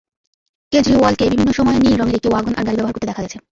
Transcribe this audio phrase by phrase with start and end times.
[0.71, 3.37] কেজরিওয়ালকে বিভিন্ন সময় নীল রঙের একটি ওয়াগন-আর গাড়ি ব্যবহার করতে দেখা গেছে।